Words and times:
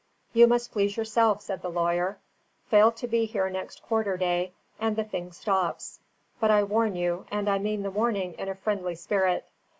"You 0.33 0.47
must 0.47 0.71
please 0.71 0.97
yourself," 0.97 1.41
said 1.43 1.61
the 1.61 1.69
lawyer. 1.69 2.17
"Fail 2.65 2.91
to 2.93 3.07
be 3.07 3.25
here 3.25 3.51
next 3.51 3.83
quarter 3.83 4.17
day, 4.17 4.51
and 4.79 4.95
the 4.95 5.03
thing 5.03 5.31
stops. 5.31 5.99
But 6.39 6.49
I 6.49 6.63
warn 6.63 6.95
you, 6.95 7.27
and 7.29 7.47
I 7.47 7.59
mean 7.59 7.83
the 7.83 7.91
warning 7.91 8.33
in 8.39 8.49
a 8.49 8.55
friendly 8.55 8.95
spirit. 8.95 9.45